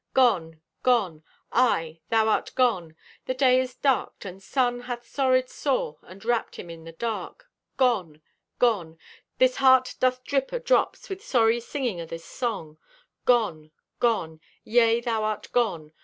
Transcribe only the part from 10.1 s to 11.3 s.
drip o' drops With